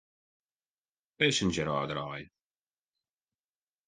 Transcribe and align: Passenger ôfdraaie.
Passenger 1.19 1.67
ôfdraaie. 1.75 2.25